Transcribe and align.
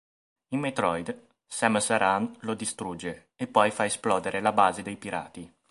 In 0.55 0.59
"Metroid", 0.61 1.15
Samus 1.45 1.91
Aran 1.91 2.35
lo 2.39 2.55
distrugge 2.55 3.33
e 3.35 3.45
poi 3.45 3.69
fa 3.69 3.85
esplodere 3.85 4.41
la 4.41 4.51
base 4.51 4.81
dei 4.81 4.97
Pirati. 4.97 5.53